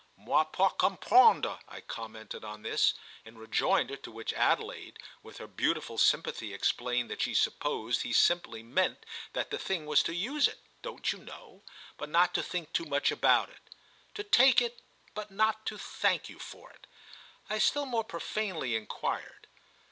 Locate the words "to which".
3.97-4.33